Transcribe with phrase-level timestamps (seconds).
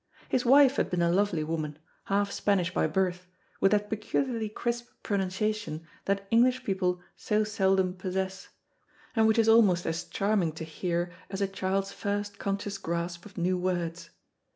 [0.29, 3.27] His wife had been a lovely woman, half Spanish by birth,
[3.59, 8.47] with that peculiarly crisp pronunciation that English people so seldom possess,
[9.15, 13.37] and which is almost as charming to hear as a child's first conscious grasp of
[13.37, 14.09] new words.